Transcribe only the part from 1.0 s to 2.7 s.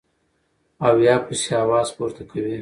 يا پسې اواز پورته کوي-